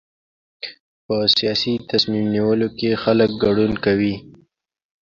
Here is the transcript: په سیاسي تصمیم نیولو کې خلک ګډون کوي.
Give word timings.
په 1.05 1.15
سیاسي 1.37 1.73
تصمیم 1.89 2.25
نیولو 2.35 2.67
کې 2.77 2.99
خلک 3.03 3.29
ګډون 3.43 3.71
کوي. 3.85 4.15